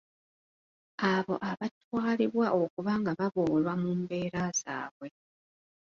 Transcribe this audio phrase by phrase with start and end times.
[1.13, 5.07] Abo abatwalibwa okuba nga baboolwa mu mbeera zaabwe.